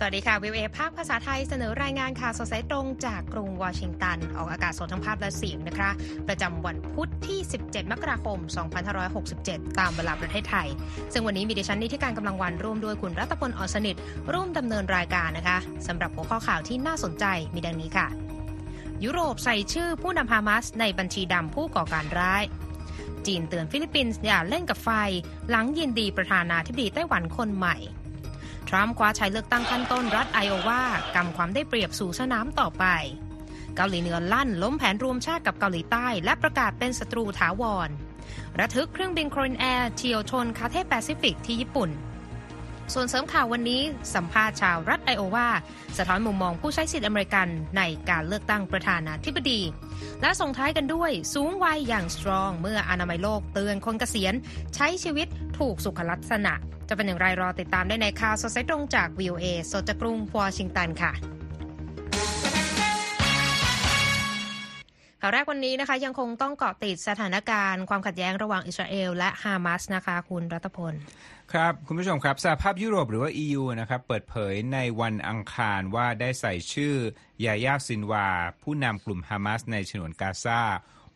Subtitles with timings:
[0.00, 5.90] สวัสดีค่ะวีโอเอภาคภาษาไทยเสนอรายงานข่าวสดสายตรงจากกรุงวอชิงตัน ออกอากาศสดทั้งภาพและเสียงนะคะ
[6.28, 8.38] ประจำวันพุธที่ 17 มกราคม
[9.08, 10.68] 2567 ตามเวลาประเทศไทย
[11.12, 13.96] ซึ่งวันนี้มีดิฉันนิติการกำลังวันร่วมด้วยคุณรัตพลอ่อนสนิท
[14.32, 18.06] ร่วมดำเนินรายการนะคะสำหรับหัวข้อข่าวที่น่าสนใจมีดังนี้ค่ะ
[19.04, 22.44] ยุโรปใส่ชื่อผู้นำฮามาสในบัญชีดำผู้ก่อการร้าย
[23.26, 24.90] จีนเตือนฟิลิปปินส์อย่าเล่นกับไฟ
[25.50, 27.76] หลังยินดีประธานาธิบดีไต้หวันคนใหม่
[28.68, 30.82] ทรัมป์คว้าชัยเลือกตั้งขั้นต้นรัฐไอโอวา
[31.14, 32.84] กำความได้เปรียบสู่สนามต่อไป
[33.76, 37.88] เกาหลีเหนือลั่นล้มแผนรวมชาติกับเกาหลีใต้ และประกาศเป็นศัตรูถาวร
[38.60, 41.90] ระทึกเครื่องบินโคเรียนแอร์เฉียวชนคาเธ่ย์แปซิฟิกที่ญี่ปุ่น
[42.94, 43.82] ส่วนเสริมข่าววันนี้
[44.14, 45.48] สัมภาษณ์ชาวรัฐไอโอวา
[45.96, 49.60] สะท้อนมุมมองผู้ใช้สิทธิอเมริกันในการเลือกตั้งประธานาธิบดี
[50.20, 54.34] และส่งท้ายกันด้วยสูงวัยอย่าง strong เมื่ออนามัยโลกเตือนคนเกษียณ
[54.74, 56.54] ใช้ชีวิต ถูกสุขลักษณะ
[56.88, 61.12] จะเป็นอย่างไรรอติดตามได้ในข่าวสดสายตรงจาก VOA สดจากกรุงวอชิงตันค่ะ
[65.20, 70.94] ข่าวแรกวันนี้นะคะยังคงต้องเกาะติดสถานการณ์ความขัดแย้งระหว่างอิสราเอลและฮามาสนะคะคุณรัตพล
[71.52, 76.94] ครับ คุณผู้ชมครับสหภาพยุโรปหรือว่า EU นะครับเปิดเผยในวันอังคารว่าได้ใส่ชื่อ
[77.44, 78.28] ยายาซินวา
[78.62, 80.60] ผู้นำกลุ่มฮามาสในฉนวนกาซา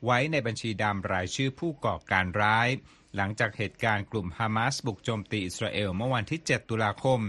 [0.04, 2.68] ไว้ในบัญชีดำรายชื่อผู้ก่อการร้าย
[3.16, 7.20] หลังจากเหตุการณ์กลุ่มฮามาสบุกโจมตีอิสราเอลเมื่อวันที่ 7 ตุลาคม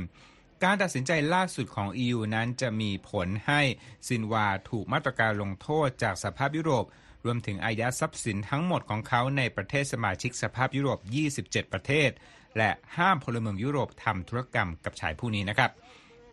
[0.63, 3.61] การตัดสินใจล่าสุดของ EU นั้นจะมีผลให้
[4.07, 6.85] ซินวาถูกมาตรการลงโทษจากสภาพยุโรป
[7.25, 10.99] รวมถึงอายัดทรัพย์สินทั้งหมดของเขาในประเทศสมาชิกสภาพยุโรป
[11.35, 12.09] 27 ประเทศ
[12.57, 15.71] และห้ามพลเมืองยุโรปทำธุรกรรมกับชายผู้นี้นะครับ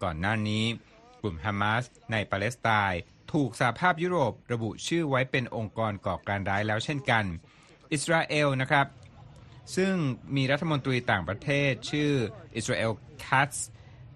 [0.03, 0.65] ก่อนหน้านี้
[1.21, 3.01] กลุ่มฮามาสในปาเลสไตน์
[3.33, 7.25] ถูกสหภาพยุโรประบุชื่อไว้เป็นองค์กรก่อการร้ายแล้วเช่นกัน
[7.93, 8.87] อิสราเอลนะครับ
[9.77, 9.95] ซึ่ง
[10.37, 12.13] มีรัฐมนตรีต่างประเทศชื่อ
[12.57, 12.93] อิสราเอล
[13.27, 13.69] คัตส์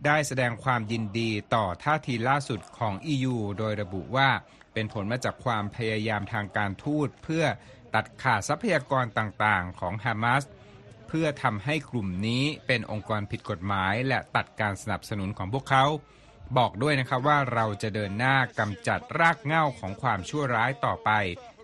[0.07, 4.29] ได้แสดงความยินดีต่อท่าทีล่าสุดของ EU โดยระบุว่า
[4.73, 7.45] เป็นผลมาจากความพยายามทางการทูตเพื่อ
[7.95, 10.45] ตัดขาดทรัพยากรต่างๆ ของฮามาส
[11.09, 15.85] เพื่อทำให้กลุ่มนี้เป็นองค์กรผิดกฎหมาย และตัดการสนับสนุนของพวกเขา
[16.59, 21.11] บอกด้วยนะครับว่าเราจะเดินหน้ากำจัดรากเหง้าของความชั่วร้ายต่อไป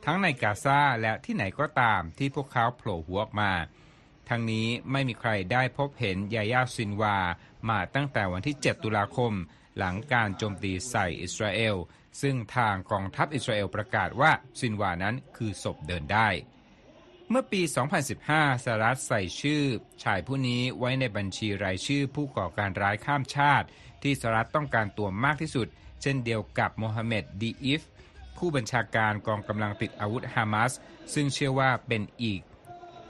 [0.04, 3.52] ทั้งในกาซาและที่ไหนก็ตามที่พวกเขาโผล่หัวออกมา
[4.28, 7.18] ทั้งนี้ไม่มีใครได้พบเห็นยายาซินวา
[7.68, 9.32] มาตั้งแต่วันที่ 7 ตุลาคม
[9.78, 11.76] หลังการโจมตีใส่อิสราเอล
[12.20, 16.28] ซึ่งทางกองทัพอิสราเอลประกาศว่าซินวานั้นคือศพเดินได้
[17.28, 17.62] เมื่อปี
[18.12, 19.62] 2015 สหรัฐใส่ชื่อ
[20.02, 23.66] ชายผู้นี้ไว้ในบัญชีรายชื่อผู้ก่อการร้ายข้ามชาติ
[24.02, 25.66] ที่สหรัฐต้องการตัวมากที่สุด
[26.02, 27.82] เช่นเดียวกับโมฮัมเหม็ดดีอิฟ
[28.38, 30.72] ผู้บัญชาการกองกำลังติดอาวุธฮามาส
[31.14, 32.40] ซึ่งเชื่อว่าเป็นอีก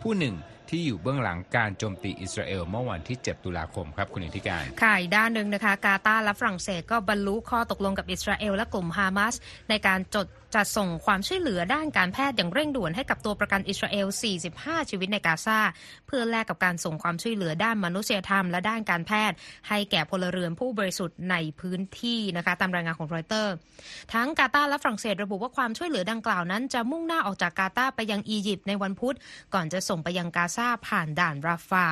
[0.02, 0.34] ผู้หนึ่ง
[0.68, 9.34] ที่อยู่เบื้องหลังการโจมตีอิสราเอลเมื่อวันที่ 7 ตุลาคมครับคุณอิทธิการ ค่ะอีกด้านหนึ่งนะคะ กาตาร์และฝรั่งเศสก็บรรลุข้อตกลงกับอิสราเอลและกลุ่มฮามาส
[9.68, 14.06] ในการจด จัดส่งความช่วยเหลือด้านการแพทย์อย่างเร่งด่วนให้กับตัวประกันอิสราเอล
[14.48, 15.58] 45 ชีวิตในกาซา
[16.06, 19.36] เพื่อแลกกับการส่งความช่วยเหลือด้านมนุษยธรรมและด้านการแพทย์
[19.68, 23.54] ให้แก่พลเรือนผู้บริสุทธิ์ในพื้นที่นะคะตามรายงานของรอยเตอร์
[24.12, 29.16] ทั้งกาตาร์และฝรั่งเศสระบุว่าความช่วยเหลือดังกล่าวนั้น จะมุ่งหน้าออกจากกาตาร์ไปยังอียิปต์ในวันพุธ
[29.54, 31.86] ก่อนจะส่งไปยังกาซาผ่านด่านราฟา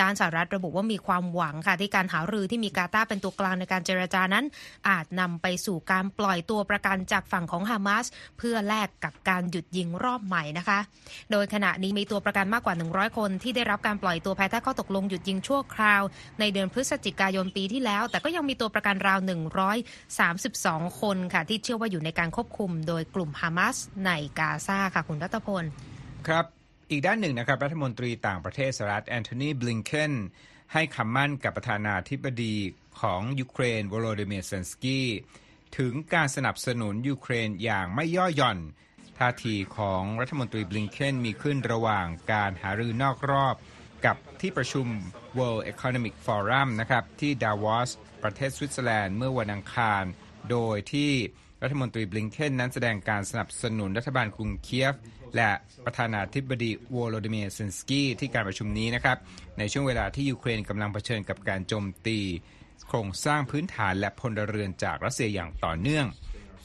[0.00, 4.44] ด้านสหรัฐระบุว่ามีความหวังค่ะที่การหารือที่มีกาตาร์เป็นตัวกลางในการเจรจานั้น
[4.88, 8.04] อาจนำไปสู่การปล่อยตัวประกันจากฝั่งของฮามาส
[8.38, 10.78] เพื่อแลกกับการหยุดยิงรอบใหม่นะคะ
[11.30, 16.02] โดยขณะนี้มีตัวประกันมากกว่า 100 คนที่ได้รับการปล่อยตัวภายใต้ข้อตกลงหยุดยิงชั่วคราว
[16.40, 19.18] ในเดือนพฤศจิกายนปีที่แล้ว แต่ก็ยังมีตัวประกันราว
[20.04, 23.76] 132 คนค่ะ ที่เชื่อว่าอยู่ในการควบคุม โดยกลุ่มฮามาส
[24.06, 25.64] ในกาซาค่ะคุณรัตพล
[26.28, 26.44] ครับ
[26.90, 30.12] อีกด้านหนึ่งนะครับรัฐมนตรีต่างประเทศสหรัฐแอนโทนีบลิงเคน
[30.72, 32.54] ให้คำมั่นกับประธานาธิบดี
[33.00, 35.08] ของยูเครนวโลดิเมียร์เซเลนสกี้
[35.78, 38.58] ถึงการสนับสนุนยูเครนอย่างไม่ย่อหย่อน
[39.18, 43.56] ท่าทีของรัฐมนตรีบลิงเคนมีขึ้นระหว่างการหารือนอกรอบ
[44.06, 44.86] กับที่ประชุม
[45.38, 47.90] World Economic Forum นะครับที่ดาวอส
[48.22, 50.04] ประเทศสวิตเซอร์แลนด์เมื่อวันอังคาร
[50.50, 51.10] โดยที่
[51.62, 54.94] รัฐมนตรีบลิงเคนนั้นแสดงการสนับสนุนรัฐบาลกรุงเคียฟ
[55.36, 55.50] และ
[55.84, 59.18] ประธานาธิบดีวโลดิเมียร์เซเลนสกี้ที่การประชุมนี้นะครับ
[59.58, 62.18] ในช่วงเวลาที่ยูเครนกำลังเผชิญกับการโจมตี
[62.88, 66.06] โครงสร้างพื้นฐานและพลเรือนจากรัสเซียอย่างต่อเนื่อง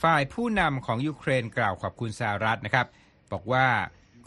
[0.02, 2.88] ฝ่ายผู้นำของยูเครนกล่าวขอบคุณสหรัฐนะครับ
[3.32, 3.68] บอกว่า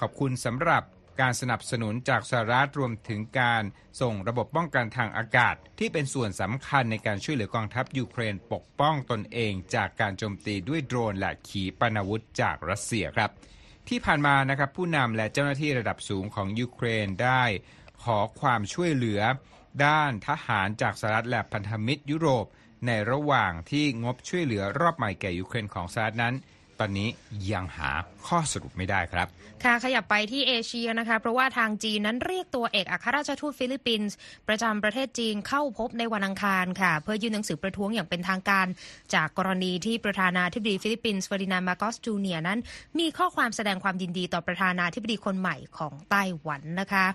[0.01, 0.83] ขอบคุณสำหรับ
[1.21, 3.63] การสนับสนุนจากสหรัฐรวมถึงการ
[4.01, 13.31] ส่งระบบป้องกันทางอากาศ ที่เป็นส่วนสำคัญในการช่วยเหลือกองทัพยูเครนปกป้องตนเอง จากการโจมตีด้วยโดรนและขีปนาวุธจากรัสเซียครับ
[13.89, 17.43] ที่ผ่านมานะครับผู้นำและเจ้าหน้าที่ระดับสูงของยูเครนได้
[18.05, 19.21] ขอความช่วยเหลือ
[19.85, 22.47] ด้านทหารจากสหรัฐและพันธมิตรยุโรป
[22.87, 26.35] ในระหว่างที่งบช่วยเหลือรอบใหม่แก่ยูเครนของสหรัฐนั้น
[26.85, 27.09] ตอนนี้
[27.53, 27.91] ยังหา
[28.27, 29.29] ข้อสรุปไม่ได้ครับ
[29.65, 34.17] ค่ะขยับไปที่เอเชียนะคะ เพราะว่าทางจีนนั้นเรียกตัวเอกอัครราชทูตฟิลิปปินส์
[34.49, 38.67] ประจำประเทศจีนเข้าพบในวันอังคารค่ะ เพื่อยื่นหนังสือประท้วงอย่างเป็นทางการ
[39.15, 42.59] จากกรณีที่ประธานาธิบดีฟิลิปปินส์เฟอร์ดินานด์มาร์กอสจูเนียร์นั้น
[42.99, 47.07] มีข้อความแสดงความยินดีต่อประธานาธิบดีคนใหม่ของไต้หวันนะคะ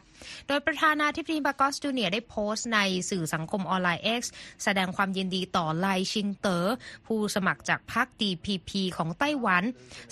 [0.47, 2.79] โดยประธานาธิบดีมาร์กอสจูเนียร์ได้โพสต์ใน
[3.09, 4.21] สื่อสังคมออนไลน์ X
[4.63, 6.65] แสดงความยินดีต่อไล่ชิงเต๋อ
[7.07, 9.58] ผู้สมัครจากพรรค DPP ของไต้หวัน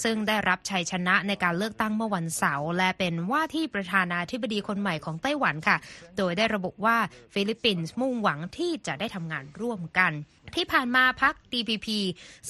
[0.04, 5.78] ซึ่งได้รับชัยชนะในการเลือกตั้งเมื่อวันเสาร์และเป็นว่าที่ประธานาธิบดีคนใหม่ของไต้หวันค่ะ
[6.18, 6.98] โดยได้ระบุว่า
[7.34, 10.12] ฟิลิปปินส์มุ่งหวังที่จะได้ทำงานร่วมกัน
[10.56, 11.88] ที่ผ่านมาพรรค DPP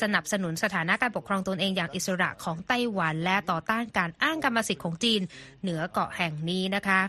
[0.01, 5.21] สนับสนุนสถานะการปกครองตนเองอย่างอิสระของไต้หวัน และต่อต้านการอ้างกรรมสิทธิ์ของจีน
[5.61, 7.01] เหนือเกาะแห่งนี้นะคะ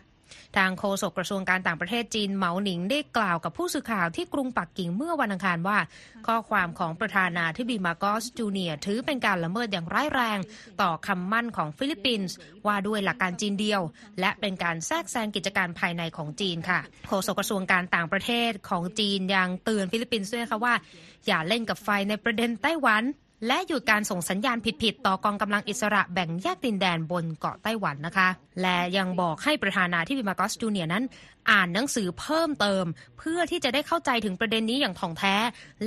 [0.56, 5.78] ทางโฆษกกระทรวงการต่างประเทศจีนเหมาหนิงได้กล่าวกับผู้สื่อข่าวที่กรุงปักกิ่งเมื่อวันอังคารว่า
[6.26, 10.38] ข้อความของประธานาธิบดีมาร์กอสจูเนียร์ถือเป็นการละเมิดอย่างร้ายแรง
[10.80, 12.36] ต่อคำมั่นของฟิลิปปินส์
[12.66, 13.80] ว่าด้วยหลักการจีนเดียว
[14.20, 20.74] และเป็นการแทรกแซงกิจการภายในของจีนค่ะโฆษกกระทรวงการต่างประเทศของจีนยังเตือนฟิลิปปินส์ด้วยนะคะว่า
[21.26, 23.02] อย่าเล่นกับไฟในประเด็นไต้หวัน
[23.46, 28.28] และหยุดการส่งสัญญาณผิดๆต่อกองกำลังอิสระแบ่งแยกดินแดนบนเกาะไต้หวันนะคะ
[28.62, 31.04] และยังบอกให้ประธานาธิบดีมาโกสจูเนียนั้น
[31.50, 32.84] อ่านหนังสือเพิ่มเติม
[33.18, 35.34] เพื่อที่จะได้เข้าใจถึงประเด็นนี้อย่างถ่องแท้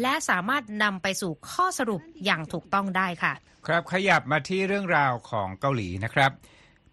[0.01, 3.33] และสามารถนำไปสู่ข้อสรุปอย่างถูกต้องได้ค่ะ
[3.67, 6.31] ครับขยับมาที่เรื่องราวของเกาหลีนะครับ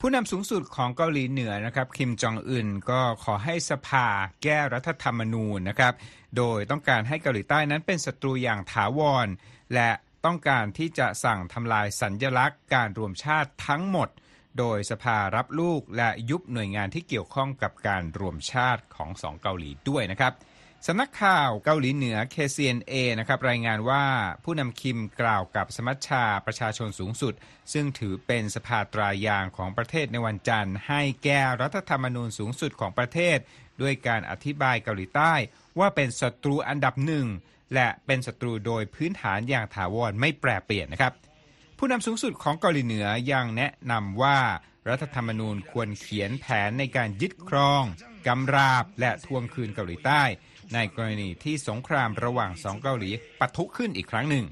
[0.01, 4.07] ผู้นำสูงสุดของเกาหลีเหนือนะครับคิมจองอึนก็ขอให้สภา
[4.43, 5.93] แก้รัฐธรรมนูญนะครับ
[6.37, 9.29] โดยต้องการให้เกาหลีใต้นั้นเป็นศัตรูอย่างถาวร
[9.75, 9.91] และ
[10.29, 14.09] ต้องการที่จะสั่งทำลายสัญญลักษณ์การรวมชาติทั้งหมด
[14.59, 20.33] โดยสภารับลูกและยุบหน่วยงานที่เกี่ยวข้องกับการรวมชาติของสองเกาหลีด้วยนะครับ
[20.87, 24.05] สำนักข่าวเกาหลีเหนือ KCNA นะครับรายงานว่า
[24.45, 27.35] ผู้นำคิมกล่าวกับสมัชชาประชาชนสูงสุด
[27.73, 33.39] ซึ่งถือเป็นสภาตรายางของประเทศในวันจันทร์ ให้แก้รัฐธรรมนูญสูงสุดของประเทศ
[33.81, 35.35] ด้วยการอธิบายเกาหลีใต้
[35.79, 37.27] ว่าเป็นศัตรูอันดับหนึ่ง
[37.75, 41.13] และเป็นศัตรูโดยพื้นฐานอย่างถาวรไม่แปรเปลี่ยนนะครับ
[41.79, 44.39] ผู้นำสูงสุดของเกาหลีเหนือยังแนะนำว่า
[44.89, 47.83] รัฐธรรมนูญควรเขียนแผนในการยึดครอง
[48.27, 50.23] กำราบ และทวงคืนเกาหลีใต้
[50.75, 53.11] ในกรณีที่สงครามระหว่างสองเกาหลี
[53.41, 54.45] ปะทุขึ้นอีกครั้งหนึ่ง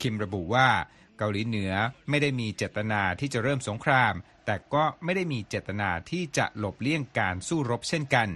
[0.00, 0.68] คิมระบุว่า
[1.18, 1.72] เกาหลีเหนือ
[2.08, 4.14] ไม่ได้มีเจตนาที่จะเริ่มสงคราม
[4.46, 8.28] แต่ก็ไม่ได้มีเจตนาที่จะหลบเลี่ยงการสู้รบเช่นกัน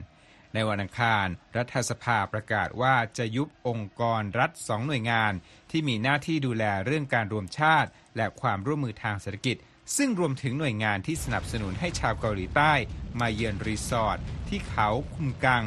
[0.55, 1.26] ในวันอังคาร
[1.56, 5.32] รัฐสภาประกาศว่าจะยุบองค์กรรัฐสองหน่วยงาน
[5.70, 9.56] ที่มีหน้าที่ดูแลเรื่องการรวมชาติ และความร่วมมือทางเศรษฐกิจ
[9.97, 12.73] ซึ่งรวมถึงหน่วยงานที่สนับสนุนให้ชาวเกาหลีใต้
[13.20, 14.19] มาเยือนรีสอร์ท
[14.49, 15.64] ที่เขาคุมกัง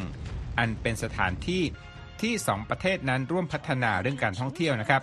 [0.58, 1.64] อันเป็นสถานที่
[2.22, 5.02] ที่สองประเทศนั้นร่วมพัฒนาเรื่องการท่องเที่ยวนะครับ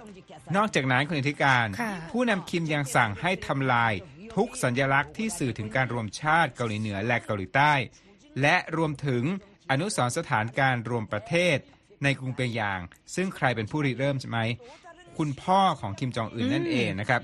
[0.56, 3.92] นอกจากนั้นคุณอธิการค่ะผู้นำคิมยังสั่งให้ทำลาย
[4.36, 7.72] ทุกสัญลักษณ์ที่สื่อถึงการรวมชาติเกาหลีเหนือและเกาหลีใต้
[8.42, 9.24] และรวมถึง
[9.70, 11.58] อนุสรณ์สถานการรวมประเทศ
[12.04, 12.80] ในกรุงเปียงยาง
[13.14, 14.38] ซึ่งใครเป็นผู้ริเริ่มใช่ไหม
[15.18, 17.22] คุณพ่อของคิมจองอึนนั่นเองนะครับ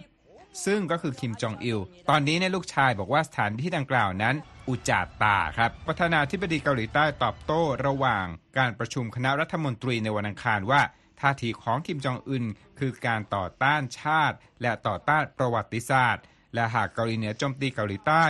[0.64, 1.78] ซึ่งก็คือคิมจองอิล
[2.08, 4.34] ตอนนี้เนี่ยลูกชายบอกว่าสถานที่ดังกล่าวนั้น
[4.68, 8.26] อุจจาตาครับ ประธานาธิบดีเกาหลีใต้ตอบโต้ระหว่าง
[8.58, 10.82] การประชุมคณะรัฐมนตรีในวันอังคารว่า
[11.20, 12.44] ท่าทีของคิมจองอึน
[12.78, 18.24] คือการต่อต้านชาติ และต่อต้านประวัติศาสตร์ และหากเกาหลีเหนือโจมตีเกาหลีใต้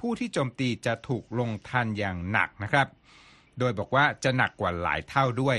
[0.00, 2.86] ผู้ที่โจมตีจะถูกลงทันอย่างหนักนะครับ
[3.58, 5.58] โดยบอกว่าจะหนักกว่าหลายเท่าด้วย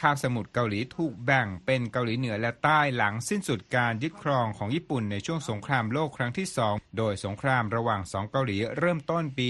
[0.08, 9.48] าบสมุทรเกาหลีถูกแบ่งเป็นเกาหลีเหนือและใต้หลังสิ้นสุดการยึดครองของญี่ปุ่นในช่วงสงครามโลกครั้งที่ 2 โดยสงครามระหว่างสองเกาหลีเริ่มต้นปี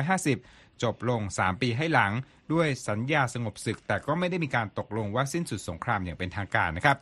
[0.00, 2.12] 1950 จบลง 3 ปีให้หลัง
[2.52, 6.96] ด้วยสัญญาสงบศึก แต่ก็ไม่ได้มีการตกลงว่าสิ้นสุดสงครามอย่างเป็นทางการนะครับ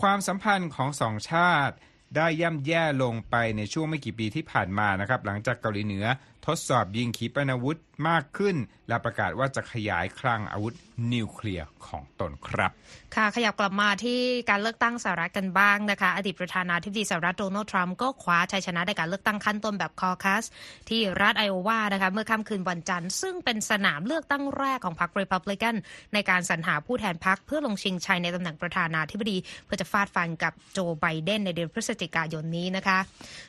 [0.00, 1.74] ความสัมพันธ์ของสองชาติ
[2.16, 6.06] ได้ย่ำแย่ลงไปในช่วงไม่กี่ปีที่ผ่านมานะครับหลังจากเกาหลีเหนือ
[6.46, 8.56] ทดสอบยิงขีปนาวุธมากขึ้น
[8.88, 10.74] และประกาศว่าจะขยายคลังอาวุธ
[11.12, 12.70] นิวเคลียร์ของตนครับ
[13.14, 14.20] ค่ะขยับกลับมาที่
[14.50, 20.44] การเลือกตั้งสหรัฐกันบ้างนะคะ อดีตประธานาธิบดีสหรัฐโดนัลด์ทรัมป์ก็คว้าชัยชนะในการเลือกตั้งขั้นต้นแบบคอคัส
[20.88, 25.74] ที่รัฐไอโอวานะคะเมื่อค่ำคืนวันจันทร์ ซึ่งเป็นสนามเลือกตั้งแรกของพรรครีพับลิกัน
[26.14, 32.98] ในการสรรหาผู้แทนพรรคเพื่อลงชิงชัยในตำแหน่งประธานาธิบดี เพื่อจะฟาดฟันกับโจไบเดนในเดือนพฤศจิกายนนี้นะคะ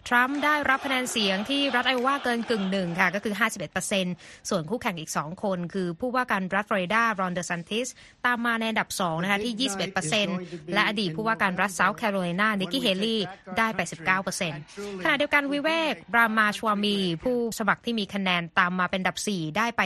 [0.08, 3.34] ทรัมป์ได้รับคะแนนเสียงที่รัฐไอโอวาเกินกึ่งหนึ่งค่ะก็คือ
[3.92, 7.88] 51%ส่วนคู่แข่งอีก 2 คน คือผู้ว่าการรัฐฟลอริดารอนเดอร์ซันติส
[8.25, 9.70] ตามมาในอันดับ 2 นะคะที่
[10.20, 13.22] 21%และอดีตผู้ว่าการรัฐเซาท์แคโรไลนานิกกี้เฮลี่
[13.58, 13.80] ได้ไป
[14.42, 19.82] 19%ขณะเดียวกันวิเวครามาสวามี ผู้สมัครที่มีคะแนนตามมาเป็นอันดับ 4 ได้ไป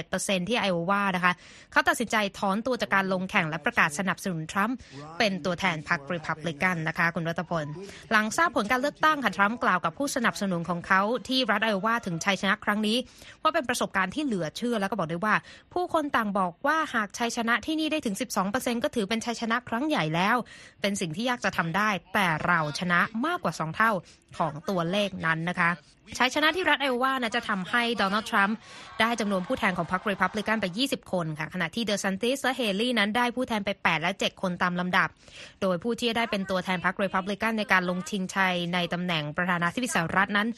[0.00, 1.32] 7.7%ที่ไอโอวานะคะ
[1.72, 4.76] เขาตัดสินใจถอนตัวจากการลงแข่งและประกาศสนับสนุนทรัมป์
[5.18, 7.66] เป็นตัวแทนพรรครีพับลิกันนะคะ คุณรัตพล
[8.12, 12.96] หลังทราบผลการเลือกตั้งค่ะทรัมป์กล่าวกับผู้สนับสนุนของเขาที่รัฐไอโอวาถึงชัยชนะครั้งนี้
[13.42, 15.34] ว่าเป็นประสบการณ์ที่เหลือเชื่อแล้วก็บอกด้วยว่า
[15.72, 18.16] ผู้คนต่างบอกว่าหากชัยชนะที่นี่ได้ถึง
[18.50, 20.36] 12%ก็ถือเป็นชัยชนะครั้งใหญ่แล้ว
[20.80, 23.92] เป็นสิ่งที่ยากจะทำได้ แต่เราชนะมากกว่า 2 เท่า
[24.38, 25.70] ของตัวเลขนั้นนะคะ
[26.18, 28.56] ชัยชนะที่รัฐไอโอวานะจะทำให้โดนัลด์ทรัมป์
[29.00, 35.08] ได้จำนวนผู้แทนของพรรครีพับลิกันไป 20 คนค่ะ ขณะที่เดอซานติสและเฮลี่นั้นได้ผู้แทนไป 8 และ 7 คนตามลำดับ
[35.62, 40.48] โดยผู้ที่ได้เป็นตัวแทนพรรครีพับลิกันในการลงชิงชัยในตำแหน่งประธานาธิบดีสหรัฐนั้น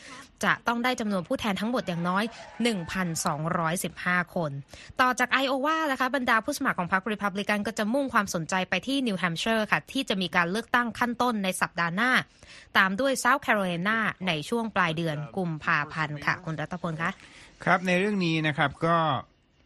[0.44, 2.24] จะต้องได้จำนวนผู้แทนทั้งหมดอย่างน้อย
[3.48, 4.50] 1,215 คน
[5.00, 12.10] ต่อจากไอโอวานะคะบรรดาผู้สมัครของพรรครีพับลิกันก็จะมุ่งความสนใจไปที่นิวแฮมป์เชอร์ค่ะที่จะมีการเลือกตั้งขั้นต้นในสัปดาห์หน้า
[12.78, 17.10] ตามด้วยเซาท์แคโรไลนาในช่วงปลายเดือนกุมภาพันธ์ค่ะ คุณรัตพลคะ
[17.64, 18.96] ครับในเรื่องนี้นะครับก็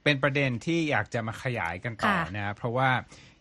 [0.04, 2.90] เป็นประเด็นที่อยากจะมาขยายกันต่อค่ะนะเพราะว่า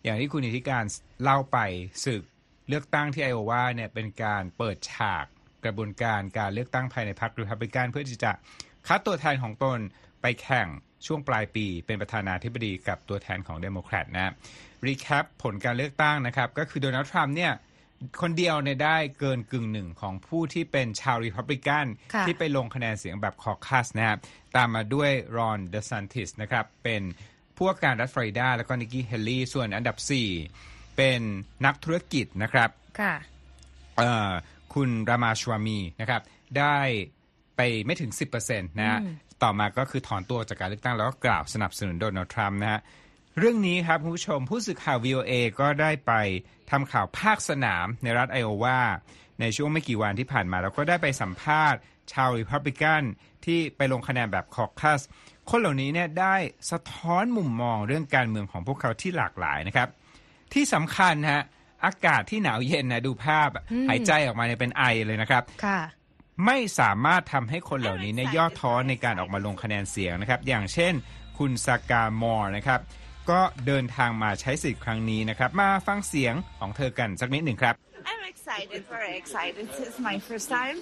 [0.04, 0.84] อย่างที่คุณอิทธิการ
[1.22, 1.58] เล่าไป
[2.04, 2.22] ศึก
[2.68, 5.24] เลือกตั้งที่ไอโอวาเนี่ยเป็นการเปิดฉาก
[5.64, 8.32] กระบวนการการเลือกตั้งภายในพรรครีพับลิกันเพื่อที่จะ
[8.86, 9.78] คัดตัวแทนของตน
[10.22, 10.68] ไปแข่ง
[11.06, 14.32] ช่วงปลายปีเป็นประธานาธิบดีกับตัวแทนของเดโมแครตนะ
[14.86, 17.52] recap ผลการเลือกตั้งนะครับ ก็คือโดนัลด์ทรัมป์เนี่ย
[18.20, 24.18] คนเดียวเนี่ยได้เกินกึ่งหนึ่งของผู้ที่เป็นชาวรีพับลิกันค่ะที่ไปลงคะแนนเสียงแบบ caucus นะครับ
[24.56, 27.02] ตามมาด้วยรอนเดซันติสนะครับ เป็น
[27.56, 29.96] ผู้ว่าการรัฐฟลอริดา แล้วก็นิกกี้เฮลลี่ ส่วนอันดับ
[30.46, 31.20] 4 เป็น
[31.64, 33.14] นักธุรกิจนะครับค่ะ
[33.98, 34.30] เอ่อ
[34.74, 36.22] คุณรามาสวามีนะครับ
[36.58, 36.78] ได้
[37.56, 42.80] ไปไม่ถึง 10%นะฮะอืมต่อมาก็คือถอนตัวจากการเลือกตั้งแล้วก็กล่าวสนับสนุนโดนัลด์ทรัมป์นะฮะ
[43.38, 46.12] เรื่องนี้ครับคุณผู้ชมผู้สื่อข่าว VOA ก็ได้ไป
[46.70, 48.80] ทำข่าวภาคสนามในรัฐไอโอวา
[49.40, 51.78] ในช่วงไม่กี่วันที่ผ่านมาแล้วก็ได้ไปสัมภาษณ์
[52.12, 53.02] ชาวริพับลิกัน
[53.44, 55.00] ที่ไปลงคะแนนแบบคอคัส
[55.50, 56.36] คนเหล่านี้เนี่ยได้
[56.70, 59.88] สะท้อนมุมมองเรื่องการเมืองของพวกเขาที่หลากหลายนะครับ
[60.52, 61.42] ที่สำคัญฮะ
[61.84, 65.80] อากาศที่หนาวเย็นนะดูภาพอะอืมหายใจออกมาเนี่ยเป็นไอเลยนะครับค่ะ
[66.46, 70.92] ไม่สามารถทำให้คนเหล่านี้เนี่ยย่อท้อในการออกมาลงคะแนนเสียงนะครับ อย่างเช่น
[71.38, 72.80] คุณซากามอร์นะครับ
[73.30, 77.74] ก็เดินทางมาใช้สิทธิ์ครั้งนี้นะครับ มาฟังเสียงของเธอกันสักนิดหนึ่งครับ
[78.10, 79.64] I'm excited, very excited.
[79.84, 80.76] It's my first time.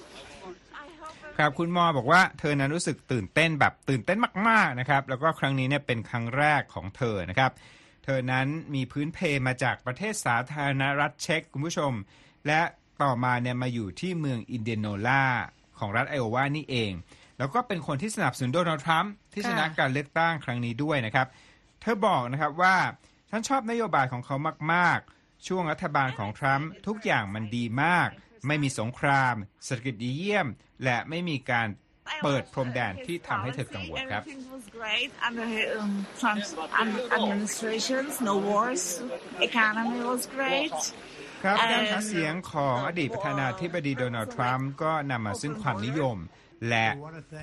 [0.85, 7.50] I hope ครับคุณมอบอกว่าเธอนั้นรู้สึกตื่นเต้นแบบตื่นเต้นมากๆนะครับ แล้วก็ครั้งนี้เนี่ยเป็นครั้งแรกของเธอนะครับ
[8.05, 11.93] เธอนั้นมีพื้นเพมาจากประเทศสาธารณรัฐเช็กคุณผู้ชม
[12.47, 12.61] และ
[13.02, 15.25] ต่อมาเนี่ยมาอยู่ที่เมืองอินเดียโนลา
[15.78, 16.93] ของรัฐไอโอวานี่เอง
[17.38, 21.26] แล้วก็เป็นคนที่สนับสนุนโดนัลด์ทรัมป์ที่ชนะค่ะการเลือกตั้งครั้งนี้ด้วยนะครับ
[21.80, 22.76] เธอบอกนะครับว่า
[23.30, 24.37] ฉันชอบนโยบายของเขา
[24.73, 28.08] มากๆ ช่วงรัฐบาลของทรัมป์ทุกอย่างมันดีมาก
[28.47, 30.47] ไม่มีสงครามเศรษฐกิจดีเยี่ยม
[30.85, 31.68] และไม่มีการ
[32.16, 35.49] I เปิด was, พรมแดน uh, ที่ his ทำให้เธอกังวล policy, ครับ Everything was great under
[35.80, 38.82] um, Trump's um, administrations, no wars,
[39.49, 40.78] economy was great.
[41.44, 46.16] ครับเอ่อการหาเสียงของอดีตประธานาธิบดีโดนัลด์ทรัมป์ก็นำมาซึ่งความนิยม
[46.71, 46.87] และ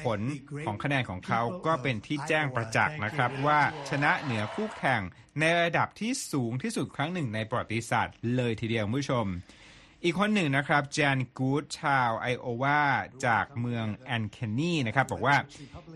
[0.06, 0.20] ผล
[0.66, 5.02] ของคะแนนของเขาก็เป็นที่แจ้งประจักษ์นะครับ ว่าชนะเหนือคู่แข่ง
[5.40, 9.28] ในระดับที่สูงที่สุดครั้งหนึ่งในประวัติศาสตร์เลยทีเดียวผู้ชม
[10.04, 12.82] อีกคนหนึ่งนะครับแจนกูดชาวไอโอวา
[13.26, 15.38] จากเมืองแอนเคนนีนะครับบอกว่า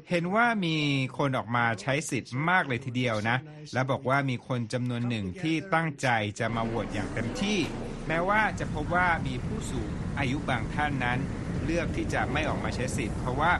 [0.09, 0.77] เห็นว่ามี
[1.17, 3.37] คนออกมาใช้สิทธิ์มากเลยทีเดียวนะ
[3.73, 6.07] และบอกว่ามีคนจำนวนหนึ่งที่ตั้งใจ
[6.39, 7.59] จะมาโหวตอย่างเต็มที่
[8.07, 11.19] แม้ว่าจะพบว่ามีผู้สูงอายุบางท่านนั้น
[11.69, 13.51] เลือกที่จะไม่ออกมาใช้สิทธิ์ เพราะว่า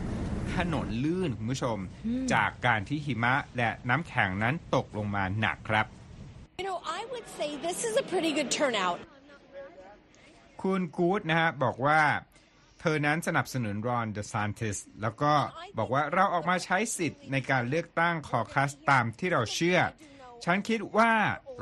[0.56, 1.78] ถนนลื่นคุณผู้ชม
[2.34, 5.86] จากการที่หิมะและน้ำแข็งนั้นตกลงมาหนักครับ
[6.60, 8.98] You know, I would say this is a pretty good turnout.
[10.64, 12.02] คุณกู๊ดนะฮะบอกว่า
[12.80, 15.34] เธอนั้นสนับสนุนรอนเดอะซานติสแล้วก็
[15.78, 19.80] บอกว่าเราออกมาใช้สิทธิ์ในการเลือกตั้งคอคัสตามที่เราเชื่อ
[20.46, 21.12] ฉันคิดว่า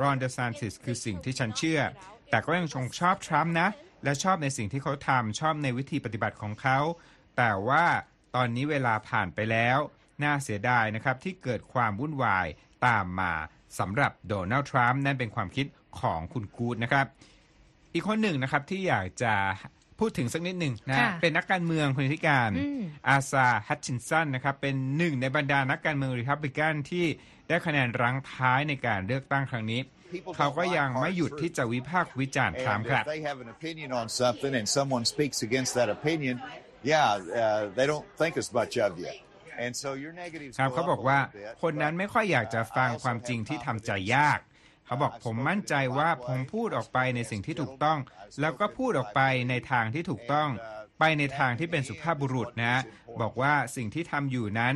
[0.02, 1.82] รอนเดอะซานติสคือสิ่งที่ฉันเชื่อ
[2.30, 3.70] แต่ก็ยังชงชอบทรัมป์นะ
[4.04, 6.80] และชอบในสิ่งที่เขาทำชอบในวิธีปฏิบัติของเขา
[7.38, 7.86] แต่ว่า
[8.36, 9.78] ตอนนี้เวลาผ่านไปแล้ว
[10.24, 12.48] น่าเสียดายนะครับที่เกิดความวุ่นวาย
[12.86, 13.34] ตามมา
[13.80, 15.66] สำหรับโดนัลด์ทรัมป์นั่นเป็นความคิด
[16.00, 17.06] ของคุณกู๊ดนะครับ
[17.94, 19.34] อีกคนหนึ่งนะครับที่อยากจะ
[20.00, 27.06] พูดถึงสักนิดหนึ่งนะค่ะเป็นนักการเมืองคนที่การอืมอาซาฮัตชินสันนะครับเป็นหนึ่งในบรรดานักการเมืองริพับลิกันที่
[27.48, 29.82] ได้คะแนนรั้งท้ายในการเลือกตั้งครั้งนี้
[30.38, 35.90] เขาก็ยังไม่หยุดที่จะวิพากษ์วิจารณ์ทรัม And ป์ครับ if they have an opinion on something and someone speaks against that
[35.98, 36.36] opinion,
[36.92, 37.08] yeah,
[37.42, 39.12] uh, they don't think as much of you.
[39.66, 41.98] And so your negatives ครับ go เขา up บอก a ว่า little bit, คนนั้น but,
[42.00, 44.14] ไม่ค่อยอยากจะ uh, ฟัง I also ความจริง have ที่ทำใจ confidence.
[44.16, 44.40] ยาก
[44.86, 48.00] เขาบอกผมมั่นใจว่าผมพูดออกไปในสิ่งที่ถูกต้อง
[48.42, 50.50] แล้วก็พูดออกไปในทางที่ถูกต้อง
[51.00, 52.76] ไปในทางที่เป็นสุภาพบุรุษนะ
[53.22, 54.76] บอกว่าสิ่งที่ทำอยู่นั้น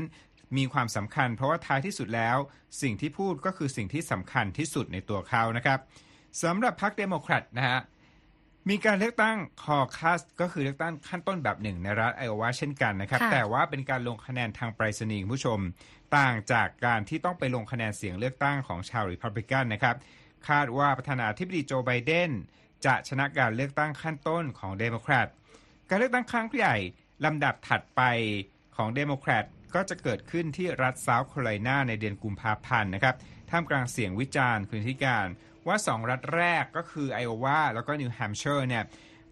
[0.57, 2.37] มีความสำคัญ เพราะว่าท้ายที่สุดแล้ว
[2.81, 5.79] สิ่งที่พูดก็คือสิ่งที่สำคัญที่สุดในตัวเขานะครับ
[6.43, 7.79] สำหรับพรรคเดโมแครตนะฮะ
[8.69, 15.59] มีการเลือกตั้งคอคัสก็คือเลือกตั้งขั้นต้นแบบหนึ่งในรัฐไอโอวาเช่นกันนะครับค่ะแต่ว่าเป็นการลงคะแนนทางไปรษณีย์คุณผู้ชม
[16.17, 19.95] ต่างจากการที่ต้องไปลงคะแนนเสียงเลือกตั้งของชาวริพับลิกันนะครับ
[20.47, 22.29] คาดว่าประธานาธิบดีโจไบเดน
[22.85, 25.27] จะชนะการเลือกตั้งขั้นต้นของเดโมแครต
[25.89, 26.75] การเลือกตั้งครั้งใหญ่
[27.25, 28.01] ลำดับถัดไป
[28.75, 33.15] ของเดโมแครต ก็จะเกิดขึ้นที่รัฐเซาท์แคโรไลนาในเดือนกุมภาพันธ์นะครับ
[33.49, 35.27] ท่ามกลางเสียงวิจารณ์คุณธิการ
[35.67, 38.83] ว่าสองรัฐแรกก็คือไอโอวาแล้วก็นิวแฮมเชอร์เนี่ย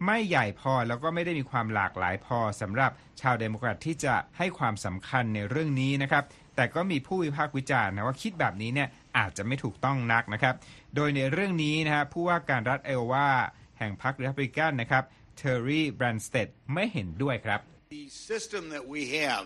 [0.05, 2.91] ไม่ใหญ่พอแล้วก็ไม่ได้มีความหลากหลายพอสำหรับ
[3.21, 6.23] ชาวเดโมแครตที่จะให้ความสำคัญในเรื่องนี้นะครับ
[6.55, 10.55] แต่ก็มีผู้วิพากษ์วิจารณ์นะว่าคิดแบบนี้เนี่ยอาจจะไม่ถูกต้องนักนะครับ
[10.95, 13.29] โดยในเรื่องนี้นะฮะผู้ว่าการรัฐไอโอวา
[13.77, 15.03] แห่งพรรครีพับลิกันนะครับ
[15.37, 17.59] เทอร์รี่แบรนสเตดไม่เห็นด้วยครับ
[17.97, 19.45] The system that we have,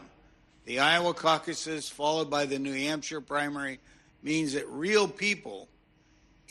[0.67, 3.75] the Iowa caucuses followed by the New Hampshire primary,
[4.29, 5.59] means that real people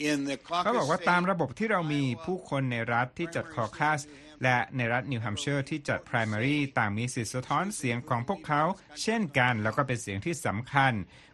[0.09, 4.01] in the เขา caucus บอกว่า state, ตามระบบที่เรามีผู้คนในรัฐที่จัดคอคัส
[4.43, 8.63] และในรัฐนิวแฮมป์เชอร์ที่จัด primary ต่างมีสิทธิสะท้อนเสียงของพวกเขา
[9.03, 10.93] เช่นกันแล้วก็เป็นเสียงที่สำคัญ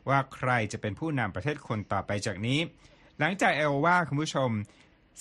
[0.09, 2.61] ว่าใครจะเป็นผู้นำประเทศคนต่อไปจากนี้
[3.19, 4.51] หลังจากไอโอวาคุณผู้ชม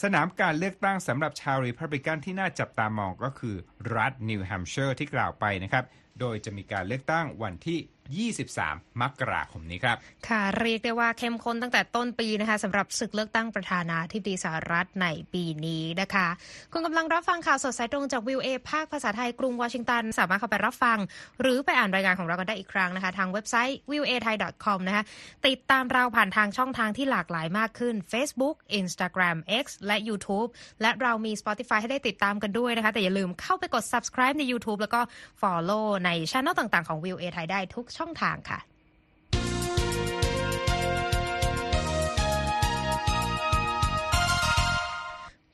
[0.03, 3.55] สนามการเลือกตั้งสำหรับชาวรีพับลิกันที่น่าจับตามองก็คือ
[3.95, 5.83] รัฐนิวแฮมป์เชอร์ที่กล่าวไปนะครับ
[6.19, 7.79] โดยจะมีการเลือกตั้งวันที่
[8.13, 9.97] 23 มกราคมนี้ครับ
[10.27, 16.27] ค่ะ เรียกได้ว่าเข้มข้นตั้งแต่ต้นปีนะคะสำหรับศึกเลือกตั้งประธานาธิบดีสหรัฐในปีนี้นะคะ
[16.73, 20.97] คุณกำลังรับฟังข่าวสดสายตรงจากวีโอเอภาคภาษาไทยกรุงวอชิงตัน สามารถเข้าไปรับฟัง
[21.41, 24.35] หรือไปอ่านรายงานของเรากันได้อีกครั้งนะคะ ทางเว็บไซต์ w i w a thai
[24.65, 25.03] com นะคะ
[25.47, 30.49] ติดตามเราผ่านทางช่องทางที่หลากหลายมากขึ้น Facebook Instagram X และ YouTube
[30.81, 35.01] และเรามี Spotify ให้ได้ติดตามกันด้วยนะคะแต่อย่าลืมเข้าไปกด subscribe ใน YouTube แล้วก็
[35.41, 38.59] follow ในช่องต่างๆของ w i w a Thai ได้ทุกช่องทางค่ะ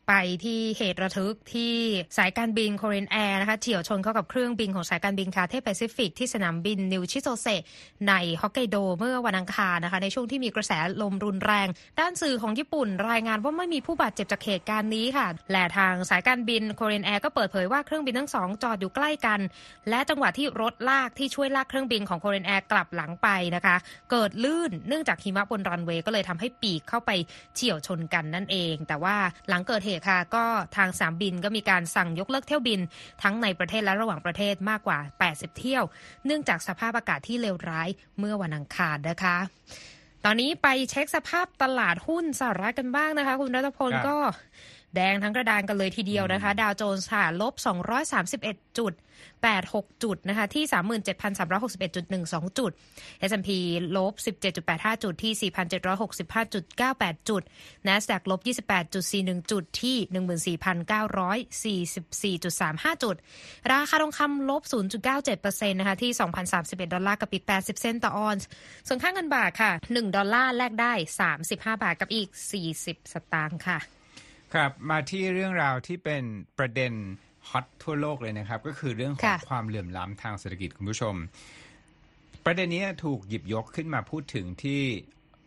[0.08, 0.14] ไป
[0.44, 1.76] ที่เหตุระทึกที่
[2.18, 7.48] สายการบินโคเรียนแอร์นะคะเฉี่ยวชนเข้ากับเครื่องบินของสายการบินคาเธ่ย์แปซิฟิคที่สนามบินนิวชิโตเซะ
[8.08, 11.68] ในฮอกไกโดเมื่อวันอังคารนะคะในช่วงที่มีกระแสลมรุนแรง
[12.00, 19.40] ด้านสื่อของญี่ปุ่นรายงานว่าไม่มีผู้บาดเจ็บจากเหตุการณ์นี้ค่ะ และทางสายการบินโคเรียนแอร์ก็เปิดเผยว่าเครื่องบินทั้งสองจอดอยู่ใกล้กัน
[19.90, 23.76] และจังหวะที่รถลากที่ช่วยลากเครื่องบินของโคเรียนแอร์กลับหลังไปนะคะ
[24.12, 27.12] เกิดลื่นเนื่องจากหิมะบนรันเวย์ก็เลยทำให้ปีกเข้าไป
[27.56, 29.16] เฉี่ยวชนกันนั่นเอง แต่ว่า
[29.50, 30.46] หลังเกิดเหตุค่ะ ก็
[30.78, 32.80] ทางสนามบินก็มีการสั่งยกเลิกเที่ยวบิน
[33.24, 35.84] ทั้งในประเทศและระหว่างประเทศมากกว่า 80 เที่ยว
[36.26, 39.38] เนื่องจากสภาพอากาศที่เลวร้ายเมื่อวันอังคารนะคะ
[40.26, 44.18] ตอนนี้ไปเช็คสภาพตลาดหุ้นสหรัฐกันบ้างนะคะ คุณรัตพลครับก็
[44.96, 47.54] แดงทั้งกระดานกันเลยทีเดียวนะคะ ดาวโจนส์ค่ะลบ
[48.16, 48.94] 231จุด
[49.44, 50.64] 86 จุดนะคะที่
[51.92, 52.72] 37,361.12 จุด
[53.30, 53.50] S&P
[53.98, 54.14] ลบ
[54.60, 57.42] 17.85 จุดที่ 4,765.98 จุด
[57.88, 58.40] NASDAQ ลบ
[58.92, 60.58] 28.41 จุดที่
[62.42, 63.16] 14,944.35 จุด
[63.72, 64.62] ราคาทองคำลบ
[65.22, 66.12] 0.97%นะคะที่
[66.54, 68.48] 2,031 ดอลลาร์กับอีก 80 เซนต์ต่อออนซ์
[68.88, 70.94] ส่วนค่าเงินบาทค่ะ 1 ดอลลาร์แลกได้
[71.38, 72.30] 35 บาทกับอีก
[72.72, 73.80] 40 สตางค์ค่ะ
[74.54, 76.24] ครับมาที่เรื่องราวที่เป็น
[76.60, 76.94] ประเด็น
[77.50, 81.16] hot ทั่วโลกเลยนะครับ ก็คือเรื่องของค่ะความเหลื่อมล้ำทางเศรษฐกิจคุณผู้ชม
[82.46, 84.82] ประเด็นนี้ถูกหยิบยกขึ้นมาพูดถึงที่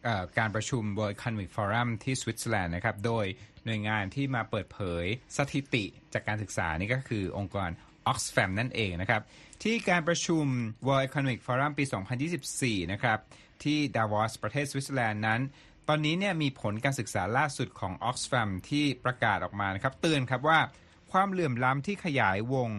[0.05, 3.25] เอ่อการประชุม World Economic Forum ที่สวิตเซอร์แลนด์นะครับ โดย
[3.65, 5.05] หน่วยงานที่มาเปิดเผย
[5.37, 7.71] สถิติจากการศึกษานี่ก็คือองค์กร
[8.11, 9.23] Oxfam นั่นเองนะครับ
[9.63, 10.45] ที่การประชุม
[10.87, 11.85] World Economic Forum ปี
[12.39, 13.19] 2024 นะครับ
[13.65, 15.41] ที่ดาวอสประเทศสวิตเซอร์แลนด์นั้น
[15.89, 20.61] ตอนนี้เนี่ยมีผลการศึกษาล่าสุดของ Oxfam ที่ประกาศออกมานะครับเตือนครับว่า
[21.13, 22.71] ความเหลื่อมล้ำที่ขยายวง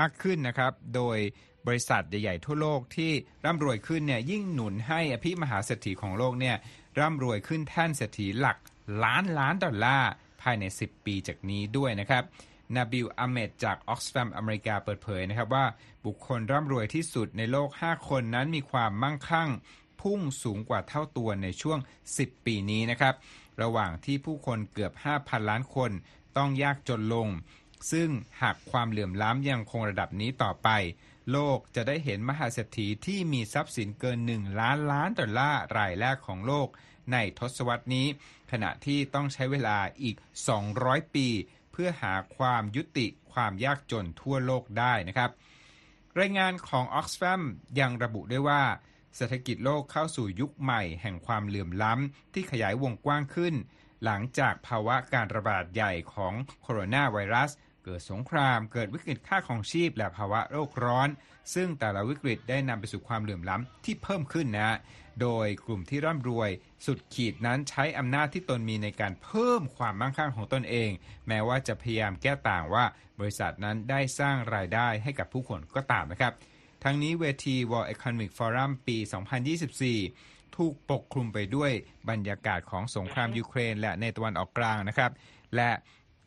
[0.00, 1.18] มากขึ้นนะครับ โดย
[1.66, 3.12] บริษัทใหญ่ๆทั่วโลกที่
[3.44, 6.56] ร่ำรวยขึ้นเนี่ยยิ่งหนุนให้อภิมหาเศรษฐีของโลกเนี่ย
[6.98, 8.58] ร่ำรวยขึ้นแท่นเศรษฐีหลัก
[9.04, 10.10] ล้านล้านดอลลาร์
[10.42, 12.22] ภายใน 10 ปีจากนี้ด้วยนะครับ
[12.76, 15.66] นาบิลอาเหม็ดจาก Oxfam อเมริกาเปิดเผยนะครับว่า
[16.06, 19.48] บุคคลร่ำรวยที่สุดในโลก 5 คนนั้นมีความมั่งคั่ง
[20.02, 21.78] พุ่งสูงกว่าเท่าตัวในช่วง
[22.12, 23.14] 10 ปีนี้นะครับ
[23.62, 25.90] ระหว่างที่ผู้คนเกือบ 5,000 ล้านคน
[26.36, 27.28] ต้องยากจนลง
[27.92, 28.08] ซึ่ง
[28.42, 30.68] หากความเหลื่อมล้ำยังคงระดับนี้ต่อไป
[31.32, 36.68] โลกจะได้เห็นมหาเศรษฐีที่มีทรัพย์สินเกิน 1 ล้านล้านดอลลาร์รายแรกของโลก
[37.12, 38.06] ในทศวรรษนี้
[38.50, 40.16] ขณะที่ต้องใช้เวลาอีก
[40.64, 41.26] 200 ปี
[41.72, 45.30] เพื่อหาความยุติความยากจนทั่วโลกได้นะครับ
[46.20, 47.42] รายงานของ Oxfam
[47.80, 48.62] ยังระบุด้วยว่า
[49.16, 53.54] เศรษฐกิจโลกเข้าสู่ยุคใหม่แห่งความเหลื่อมล้ำที่ขยายวงกว้างขึ้น
[54.04, 57.50] หลังจากภาวะการระบาดใหญ่ของโคโรนาไวรัส
[57.84, 61.08] เกิดสงคราม เกิดวิกฤตค่าของชีพ และภาวะโรคร้อน
[61.54, 64.78] ซึ่งแต่ละวิกฤตได้นำไปสู่ความเหลื่อมล้ำที่เพิ่มขึ้นนะ
[65.20, 66.50] โดยกลุ่มที่ร่ำรวย
[66.86, 70.90] สุดขีดนั้นใช้อำนาจที่ตนมีในการเพิ่มความมั่งคั่งของตนเอง
[71.28, 72.84] แม้ว่าจะพยายามแก้ต่างว่า
[73.18, 76.32] บริษัทนั้นได้สร้างรายได้ให้กับผู้คนก็ตามนะครับ
[76.84, 78.96] ทั้งนี้เวที World Economic Forum ปี
[79.76, 81.72] 2024 ถูกปกคลุมไปด้วย
[82.10, 85.10] บรรยากาศของสงครามยูเครน และในตะวันออกกลางนะครับ
[85.56, 85.70] และ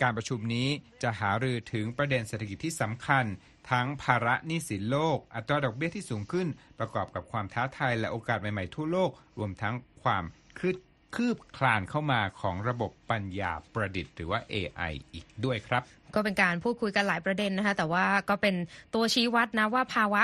[0.02, 0.68] การประชุมนี้
[1.04, 3.26] จะหารือถึงประเด็นเศรษฐกิจที่สำคัญ
[3.72, 6.48] ทั้งภาระหนี้สินโลก อัตราดอกเบี้ยที่สูงขึ้น
[6.80, 10.24] ประกอบกับความท้าทายและโอกาสใหม่ๆทั่วโลก รวมทั้งความ
[10.60, 10.78] คืบ
[11.16, 15.84] คืบคลานเข้ามาของระบบปัญญาประดิษฐ์หรือว่า AI อีกด้วยครับ
[16.16, 18.56] ก็เป็นการพูดคุยกันหลายประเด็นนะคะ แต่ว่าก็เป็น
[18.94, 20.22] ตัวชี้วัดนะว่าภาวะ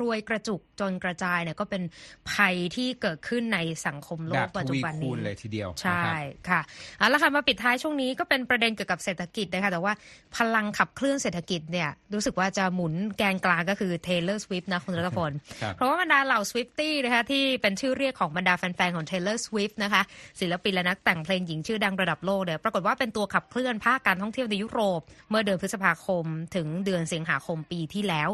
[0.00, 1.82] รวยกระจุกจนกระจายเนี่ยก็เป็น
[2.30, 6.60] ภัยที่เกิดขึ้นในสังคมโลแบกบปัจทจุวีบันคูนี้ณเลยทีเดียวใช่นะครับค่ะ
[6.98, 9.92] เอาละค่ะมาปิดท้ายช่วงนี้ก็เป็นประเด็นเกี่ยวกับเศรษฐกิจนะคะแต่ว่า
[10.36, 20.02] พลังขับเคลื่อนเศรษฐกิจเนี่ยรู้สึกว่าจะหมุนแกนกลางก็คือ Taylor Swift นะคุณรัตพลครับเพราะว่าบรรดาเหล่า Swiftie นะคะที่เป็นชื่อเรียกของบรรดาแฟนๆของ Taylor Swift นะคะ
[20.40, 26.24] ศิลปินและนักแต่งเพลงหญิงชื่อดังระดับโลกเนี่ยปรากฏว่าเป็นตัวขับเคลื่อนภาคการท่องเที่ยวในยุโรป เมื่อเดือนพฤษภาคม
[26.54, 28.28] ถึงเดือนสิงหาคมปีที่แล้ว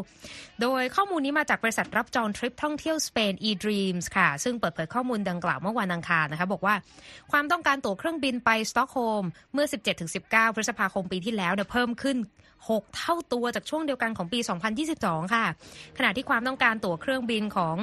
[0.61, 6.75] โดยข้อมูลนี้มาจากบริษัทรับจองทริปท่องเที่ยวสเปน eDreams ค่ะ ซึ่งเปิดเผยข้อมูลดังกล่าวเมื่อวันอังคารนะคะ บอกว่า
[7.31, 9.65] ความต้องการตั๋วเครื่องบินไปสตอกโฮล์มเมื่อ
[10.11, 12.17] 17-19 พฤษภาคมปีที่แล้วเนี่ยเพิ่มขึ้น
[12.59, 14.39] 6 เท่าตัวจากช่วงเดียวกันของปี
[14.87, 15.45] 2022 ค่ะ
[15.97, 17.75] ขณะที่ความต้องการตั๋วเครื่องบินของ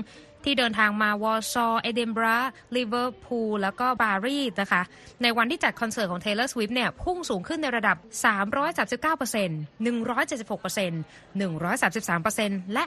[0.44, 2.38] ที่เดินทางมาวอร์ซอเอดินบะระ
[2.76, 4.83] ลิเวอร์พูลแล้วก็ปารีสนะคะ
[5.22, 9.48] ในวันที่จัดคอนเสิร์ตของ Taylor Swift เนี่ยพุ่งสูงขึ้นในระดับ 339%
[9.85, 10.92] 176%
[11.40, 12.85] 133%และ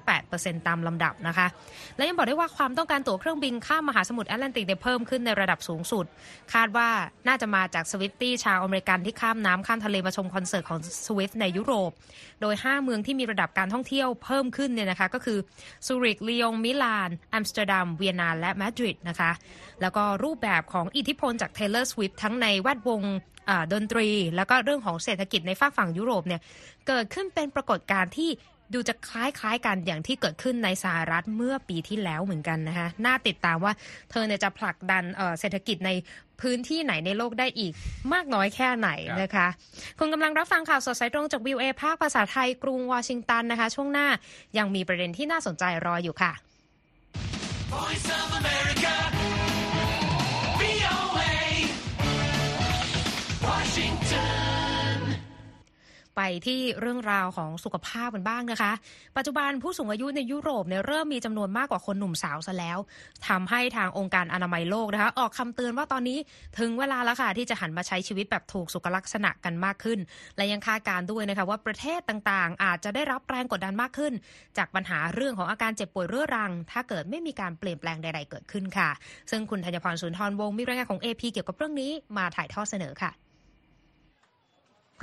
[0.00, 1.46] 108%ตามลำดับนะคะ
[1.96, 6.04] และยังบอกได้ว่าความต้องการตั๋วเครื่องบินข้ามมหาสมุทรแอตแลนติกเนี่ยเพิ่มขึ้นในระดับสูงสุด
[6.54, 6.88] คาดว่า
[7.26, 11.90] น่าจะมาจาก Swiftie ชาวอเมริกันที่ข้ามน้ำข้ามทะเลมาชมคอนเสิร์ตของ Swift ในยุโรป
[12.40, 15.38] โดย 5 เมืองที่มีระดับการท่องเที่ยวเพิ่มขึ้นเนี่ยนะคะก็คือ
[15.86, 19.30] ซูริกลียงมิลานอัมสเตอร์ดัม เวียนนาและมาดริดนะคะ
[19.80, 23.02] แล้วก็รูปแบบของอิทธิพลจาก Taylor Swift ทั้งในแวดวง
[23.72, 26.40] ดนตรี แล้วก็เรื่องของเศรษฐกิจในฝากฝั่งยุโรปเนี่ย
[26.86, 28.30] เกิดขึ้นเป็นปรากฏการณ์ที่
[28.74, 33.72] ดูจะคล้ายๆกันอย่างที่เกิดขึ้นในสหรัฐเมื่อปีที่แล้วเหมือนกันนะคะน่าติดตามว่า
[34.10, 35.90] เธอเนี่ยจะผลักดันเอ่อเศรษฐกิจใน
[36.40, 37.72] พื้นที่ไหนในโลกได้อีก
[38.12, 38.90] มากน้อยแค่ไหน
[39.22, 39.46] นะคะ
[39.98, 44.06] คุณกำลังรับฟังข่าวสดสายตรงจากวิวเอภาคภาษาไทยกรุงวอชิงตันนะคะ ช่วงหน้า
[44.58, 46.32] ยังมีประเด็นที่น่าสนใจรออยู่ค่ะ
[47.72, 49.31] Voice of America.
[56.16, 58.72] ไปที่เรื่องราวของสุขภาพกันบ้างนะคะ
[59.16, 62.78] ปัจจุบันผู้สูงอายุในยุโรปเนี่ยเริ่มมีจำนวนมากกว่าคนหนุ่มสาวซะแล้ว
[63.28, 66.18] ทำให้ทางองค์การอนามัยโลกนะคะ ออกคำเตือนว่าตอนนี้
[66.58, 69.98] ถึงเวลาแล้วค่ะ ที่จะหันมาใช้ชีวิตแบบถูกสุขลักษณะกันมากขึ้น
[70.36, 74.12] และยังคาดการ์ด้วยนะคะว่าประเทศต่างๆ อาจจะได้รับแรงกดดันมากขึ้น
[74.58, 78.90] จากปัญหาเรื่องของอาการเจ็บป่วยเรื้อรัง ถ้าเกิดไม่มีการเปลี่ยนแปลงใด ๆ เกิดขึ้นค่ะ
[79.30, 83.12] ซึ่งคุณธัญพรสุนทรวงศ์มีรายงานของ AP เกี่ยวกับเรื่องนี้มาถ่ายทอดเสนอค่ะ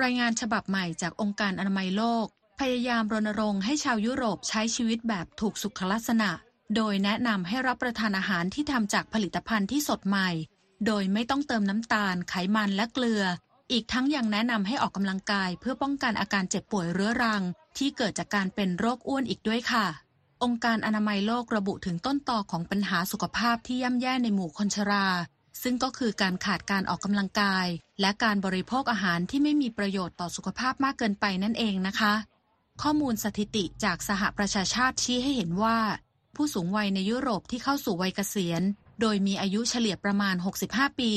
[0.03, 2.25] รายงานฉบับใหม่จากองค์การอนามัยโลก
[2.59, 6.29] พยายามรณรงค์ให้ชาวยุโรปใช้ชีวิตแบบถูกสุขลักษณะ
[6.75, 10.29] โดยแนะนำให้รับประทานอาหารที่ทำจากผลิตภัณฑ์ที่สดใหม่
[10.85, 13.23] โดยไม่ต้องเติมน้ำตาล ไขมันและเกลือ
[13.71, 17.43] อีกทั้งยังแนะนำให้ออกกำลังกายเพื่อป้องกันอาการเจ็บป่วยเรื้อรัง
[17.77, 19.85] ที่เกิดจากการเป็นโรคอ้วนอีกด้วยค่ะ
[20.43, 25.07] องค์การอนามัยโลกระบุถึงต้นตอของปัญหาสุขภาพที่ย่ำแย่ในหมู่คนชรา
[25.63, 27.67] ซึ่งก็คือการขาดการออกกำลังกาย
[28.01, 32.13] และการบริโภคอาหารที่ไม่มีประโยชน์ต่อสุขภาพมากเกินไปนั่นเองนะคะ
[32.81, 35.79] ข้อมูลสถิติจากสหประชาชาติชี้ให้เห็นว่า
[36.35, 38.61] ผู้สูงวัยในยุโรปที่เข้าสู่วัยเกษียณ
[39.01, 40.35] โดยมีอายุเฉลี่ยประมาณ
[40.67, 41.13] 65 ปี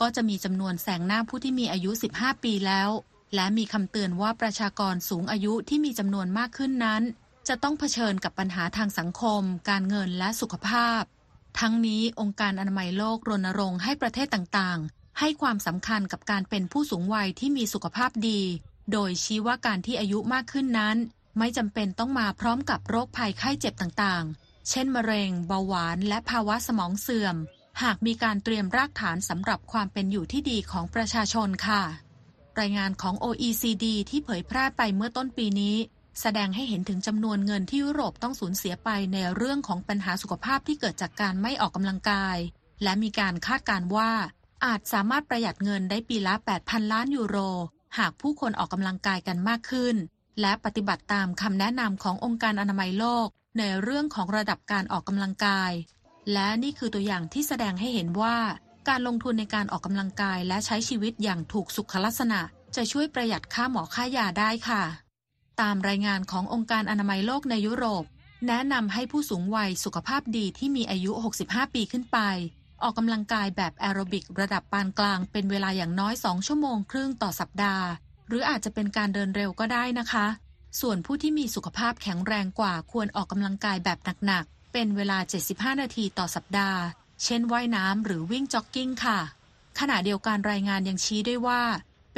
[0.00, 2.90] ก็จะมีจำนวนแสงหน้าผู้ที่มีอายุ 15 ปีแล้ว
[3.34, 7.02] และมีคำเตือนว่าประชากรสูงอายุที่มีจำนวนมากขึ้นนั้น
[7.48, 11.02] จะต้องเผชิญกับปัญหาทางสังคม การเงินและสุขภาพ
[11.60, 18.40] ทั้งนี้องค์การอนามัยโลกรณรงค์ให้ประเทศต่างๆ ให้ความสำคัญกับการเป็นผู้สูงวัยที่มีสุขภาพดี
[18.92, 20.96] โดยชี้ว่าการที่อายุมากขึ้นนั้น
[21.38, 27.36] ไม่จำเป็นต้องมาพร้อมกับโรคภัยไข้เจ็บต่างๆ เช่น มะเร็ง เบาหวาน และภาวะสมองเสื่อม
[27.82, 31.82] หากมีการเตรียมรากฐานสำหรับความเป็นอยู่ที่ดีของประชาชนค่ะ
[32.60, 35.76] รายงานของ OECD ที่เผยแพร่ไปเมื่อต้นปีนี้
[36.20, 42.36] แสดงให้เห็นถึงจำนวนเงินที่ยุโรปต้องสูญเสียไปในเรื่องของปัญหาสุขภาพที่เกิดจากการไม่ออกกำลังกาย
[42.82, 44.10] และมีการคาดการว่า
[44.64, 47.38] อาจสามารถประหยัดเงินได้ปีละ 8,000 ล้านยูโร
[47.98, 49.96] หากผู้คนออกกำลังกายกันมากขึ้น
[50.40, 53.26] และปฏิบัติตามคำแนะนำขององค์การอนามัยโลก
[53.58, 55.72] ในเรื่องของระดับการออกกำลังกาย
[56.32, 58.36] และนี่คือตัวอย่างที่แสดงให้เห็นว่า
[58.88, 62.40] การลงทุนในการออกกำลังกายและใช้ชีวิตอย่างถูกสุขลักษณะ
[62.76, 64.82] จะช่วยประหยัดค่าหมอค่ายาได้ค่ะ
[65.60, 68.04] ตามรายงานขององค์การอนามัยโลกในยุโรป
[68.46, 71.10] แนะนำให้ผู้สูงวัยสุขภาพดีที่มีอายุ
[71.44, 72.18] 65 ปีขึ้นไป
[72.82, 77.86] ออกกำลังกายแบบแอโรบิกระดับปานกลางเป็นเวลาอย่างน้อย 2 ชั่วโมงครึ่งต่อสัปดาห์
[78.28, 80.26] หรืออาจจะเป็นการเดินเร็วก็ได้นะคะ
[80.80, 86.80] ส่วนผู้ที่มีสุขภาพแข็งแรงกว่าควรออกกำลังกายแบบหนักๆ เป็นเวลา 75 นาทีต่อสัปดาห์
[87.24, 89.18] เช่นว่ายน้ำหรือวิ่งจ็อกกิ้งค่ะ
[89.80, 91.62] ขณะเดียวกันรายงานยังชี้ด้วยว่า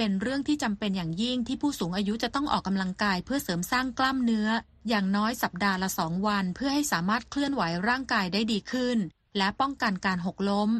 [0.01, 4.49] เป็นเรื่องที่จำเป็นอย่างยิ่งที่ผู้สูงอายุจะต้องออกกำลังกายเพื่อเสริมสร้างกล้ามเนื้อ
[4.89, 8.99] อย่างน้อยสัปดาห์ละสองวัน เพื่อให้สามารถเคลื่อนไหวร่างกายได้ดีขึ้น
[9.39, 10.71] และป้องกันการหกล้ม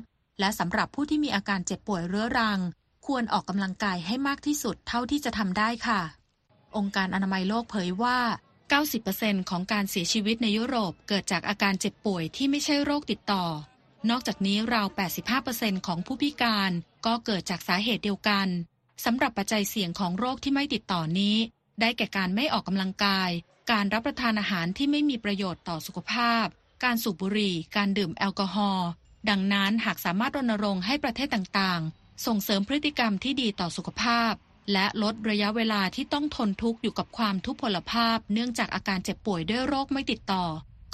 [0.41, 2.61] และสำหรับผู้ที่มีอาการเจ็บป่วยเรื้อรัง
[3.07, 6.01] ควรออกกำลังกายให้มากที่สุดเท่าที่จะทำได้ค่ะ
[6.77, 8.19] องค์การอนามัยโลกเผยว่า
[8.85, 13.45] 90%ของการเสียชีวิตในยุโรปเกิดจากอาการเจ็บป่วยที่ไม่ใช่โรคติดต่อ
[14.11, 14.89] นอกจากนี้ราว
[15.37, 16.71] 85%ของผู้พิการ
[17.07, 18.49] ก็เกิดจากสาเหตุเดียวกัน
[19.05, 21.37] สำหรับปัจจัยเสี่ยงของโรคที่ไม่ติดต่อนี้
[21.81, 23.31] ได้แก่การไม่ออกกำลังกาย
[23.71, 26.47] การรับประทานอาหารที่ไม่มีประโยชน์ต่อสุขภาพ
[26.85, 28.89] การสูบบุหรี่ การดื่มแอลกอฮอล์
[29.31, 34.33] ดังนั้นหากสามารถรณรงค์ให้ประเทศต่างๆ ส่งเสริมพฤติกรรมที่ดีต่อสุขภาพ
[34.73, 40.45] และลดระยะเวลาที่ต้องทนทุกข์อยู่กับความทุพพลภาพ เนื่องจากอาการเจ็บป่วยด้วยโรคไม่ติดต่อ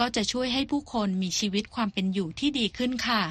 [0.00, 3.22] ก็จะช่วยให้ผู้คนมีชีวิตความเป็นอยู่ที่ดีขึ้นค่ะ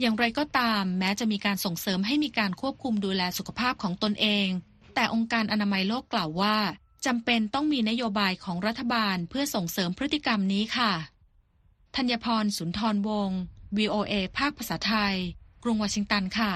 [0.00, 4.48] อย่างไรก็ตาม แม้จะมีการส่งเสริมให้มีการควบคุมดูแลสุขภาพของตนเอง
[4.94, 6.56] แต่องค์การอนามัยโลกกล่าวว่า
[7.06, 10.92] จำเป็นต้องมีนโยบายของรัฐบาลเพื่อส่งเสริมพฤติกรรมนี้ค่ะ
[11.96, 13.40] ธัญพรสุนทรวงศ์
[13.76, 15.14] VOA ภาคภาษาไทย
[15.62, 16.52] กรุงวอชิงตันค่ะ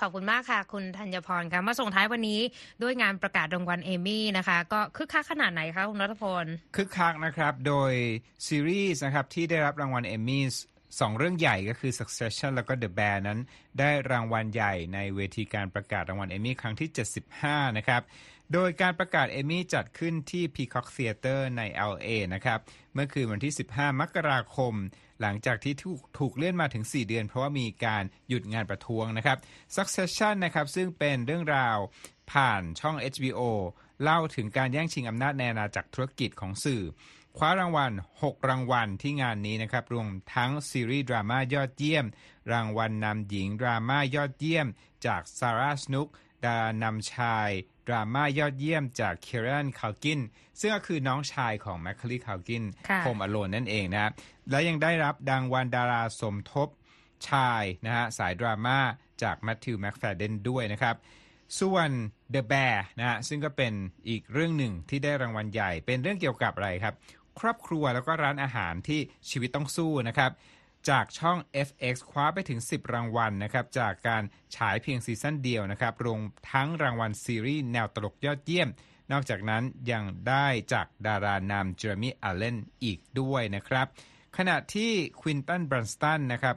[0.00, 2.40] ขอบคุณมากค่ะ คุณธัญพรค่ะมาส่งท้ายวันนี้
[2.82, 6.44] ด้วยงานประกาศรางวัลเอมี่นะคะ ก็คึกคักขนาดไหนคะคุณรัตพล
[6.76, 7.92] คึกคักนะครับ โดย
[8.46, 10.44] ซีรีส์นะครับที่ได้รับรางวัลเอมมี่
[11.00, 13.38] สองเรื่องใหญ่ก็คือ Succession แล้วก็ The Bear นั้น
[13.78, 16.88] ได้รางวัลใหญ่ในเวทีการประกาศรางวัลเอมี่ครั้งที่
[17.32, 18.02] 75 นะครับ
[18.52, 22.58] โดยการประกาศเอมี่จัดขึ้นที่ Peacock Theater ใน LA นะครับ
[22.94, 24.74] เมื่อคืนวันที่ 15 มกราคม
[25.20, 29.38] หลังจากที่ถูกถกเลื่อนมาถึง 4 เดือน เพราะว่ามีการหยุดงานประท้วงนะครับ
[29.76, 31.78] Succession นะครับซึ่งเป็นเรื่องราว
[32.32, 33.40] ผ่านช่อง HBO
[34.02, 36.82] เล่าถึงการแย่งชิงอำนาจในอาณาจักรธุรกิจของสื่อ
[37.36, 42.06] คว้ารางวัล 6 รางวัลที่งานนี้นะครับ รวมทั้งซีรีส์ดราม่ายอดเยี่ยม
[42.52, 44.66] รางวัลนำหญิงดราม่ายอดเยี่ยม
[45.06, 46.08] จากซาร่าสนุก
[46.44, 47.50] ดารานำชาย
[47.88, 50.20] ดราม่ายอดเยี่ยมจากเคเรนคาลกิน
[50.60, 54.12] ซึ่งก็คือน้องชายของแมคคลีคาลกินค่ะโฮมอโลนนั่นเองนะครับ
[54.50, 56.68] และยังได้รับรางวัลดาราสมทบ
[57.28, 58.78] ชายนะฮะสายดราม่า
[59.22, 60.96] จากแมทธิวแม็กแฟเดนด้วยนะครับ
[61.60, 61.90] ส่วน
[62.34, 63.72] The Bear นะฮะซึ่งก็เป็น
[64.08, 66.94] อีกเรื่องหนึ่งที่ได้รางวัลใหญ่ เป็นเรื่องเกี่ยวกับอะไรครับ
[67.40, 70.30] ครอบครัวแล้วก็ร้านอาหารที่ชีวิตต้องสู้นะครับ
[70.88, 71.38] จากช่อง
[71.68, 74.22] FX คว้าไปถึง 10 รางวัลนะครับจากการ
[74.56, 76.20] ฉายเพียงซีซั่นเดียวนะครับรวม
[76.52, 78.68] ทั้งรางวัลซีรีส์แนวตลกยอดเยี่ยม
[79.12, 83.86] นอกจากนั้นยังได้จากดารานำเจเรมี่อัลเลนอีกด้วยนะครับ
[84.36, 86.56] ขณะที่ควินตันบรันสตันนะครับ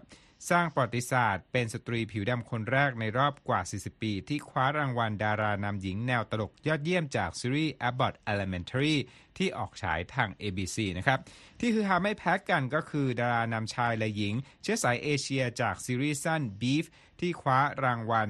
[0.49, 8.95] สร้างประวัติศาสตร์ เป็นสตรีผิวดำคนแรกในรอบกว่า 40 ปี ที่คว้ารางวัลดารานำหญิงแนวตลกยอดเยี่ยมจากซีรีส์ Abbott Elementary
[9.38, 11.19] ที่ออกฉายทาง ABC นะครับ
[11.60, 16.86] ที่ฮือฮาไม่แพ้กันก็คือดารานำชายและหญิง เชื้อสายเอเชียจากซีรีส์สั้น Beef
[17.19, 18.29] ที่คว้ารางวัล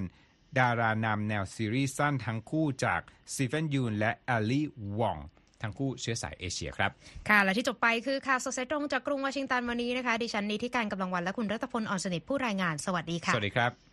[0.60, 3.02] ดารานำแนวซีรีส์สั้นทั้งคู่จาก
[3.34, 4.66] สตีเฟนยูนและแอลลี่
[5.00, 5.20] วอง
[5.64, 6.92] ทั้งคู่เชื้อสายเอเชียครับ
[7.30, 13.93] ค่ะ และที่จบไปคือข่าวสดสายตรงจากกรุงวอชิงตันวันนี้นะคะ ดิฉันนีธิกาญจน์กำลังวรรณและคุณรัตพลอ่อนสนิทผู้รายงาน สวัสดีค่ะ สวัสดีครับ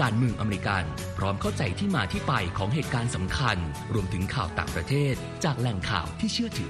[0.00, 0.84] การเมืองอเมริกัน
[1.18, 3.56] พร้อมเข้าใจที่มาที่ไปของเหตุการณ์สำคัญ
[3.94, 6.62] รวมถึงข่าวต่างประเทศ จากแหล่งข่าวที่เชื่อถือ